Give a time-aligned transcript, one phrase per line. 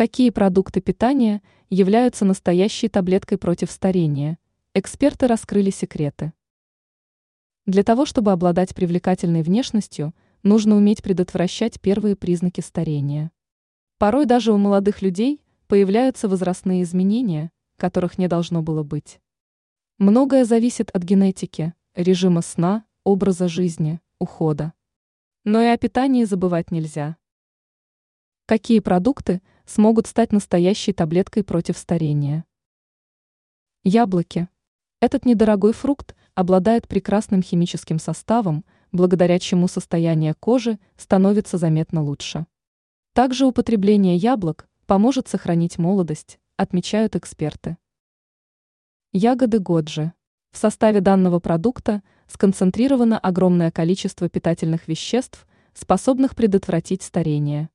[0.00, 4.38] Какие продукты питания являются настоящей таблеткой против старения?
[4.72, 6.32] Эксперты раскрыли секреты.
[7.66, 13.30] Для того, чтобы обладать привлекательной внешностью, нужно уметь предотвращать первые признаки старения.
[13.98, 19.20] Порой даже у молодых людей появляются возрастные изменения, которых не должно было быть.
[19.98, 24.72] Многое зависит от генетики, режима сна, образа жизни, ухода.
[25.44, 27.18] Но и о питании забывать нельзя.
[28.46, 32.44] Какие продукты смогут стать настоящей таблеткой против старения?
[33.84, 34.48] Яблоки.
[35.00, 42.46] Этот недорогой фрукт обладает прекрасным химическим составом, благодаря чему состояние кожи становится заметно лучше.
[43.12, 47.76] Также употребление яблок поможет сохранить молодость, отмечают эксперты.
[49.12, 50.12] Ягоды Годжи.
[50.50, 57.70] В составе данного продукта сконцентрировано огромное количество питательных веществ, способных предотвратить старение.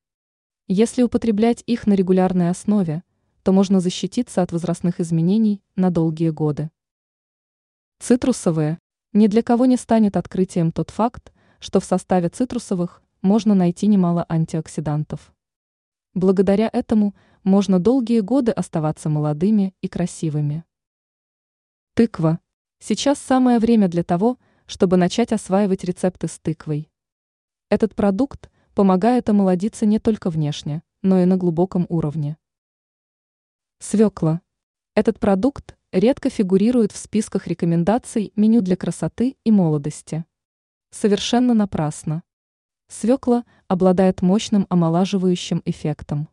[0.67, 3.03] Если употреблять их на регулярной основе,
[3.43, 6.71] то можно защититься от возрастных изменений на долгие годы.
[7.99, 8.79] Цитрусовые.
[9.13, 14.25] Ни для кого не станет открытием тот факт, что в составе цитрусовых можно найти немало
[14.27, 15.35] антиоксидантов.
[16.15, 20.65] Благодаря этому можно долгие годы оставаться молодыми и красивыми.
[21.93, 22.39] Тыква.
[22.79, 26.89] Сейчас самое время для того, чтобы начать осваивать рецепты с тыквой.
[27.69, 32.37] Этот продукт помогает омолодиться не только внешне, но и на глубоком уровне.
[33.79, 34.41] Свекла.
[34.93, 40.25] Этот продукт редко фигурирует в списках рекомендаций меню для красоты и молодости.
[40.91, 42.23] Совершенно напрасно.
[42.87, 46.29] Свекла обладает мощным омолаживающим эффектом.